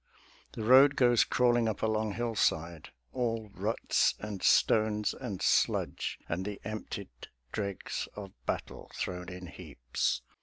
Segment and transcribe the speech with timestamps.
[0.53, 6.43] The road goes crawling up a long hillside, All ruts and stones and sludge, and
[6.43, 7.09] the emptied
[7.51, 10.23] dregs Of battle thrown in heaps.